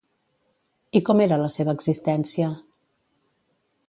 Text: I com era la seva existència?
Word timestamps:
I 0.99 1.01
com 1.09 1.19
era 1.25 1.37
la 1.41 1.49
seva 1.57 1.75
existència? 1.79 2.47